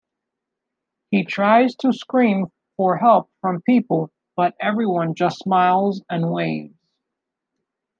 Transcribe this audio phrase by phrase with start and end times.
[1.11, 6.73] He tries to scream for help from people, but everyone just smiles and waves.